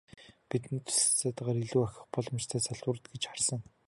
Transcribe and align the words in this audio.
Бидний 0.51 0.81
туслалцаатайгаар 0.85 1.59
илүү 1.65 1.83
ахих 1.85 2.07
боломжтой 2.15 2.61
салбарууд 2.63 3.05
гэж 3.13 3.23
харсан. 3.27 3.61